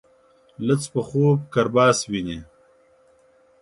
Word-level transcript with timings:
لڅ 0.65 0.83
په 0.93 1.01
خوب 1.07 1.37
کرباس 1.53 1.97
ويني. 2.11 2.37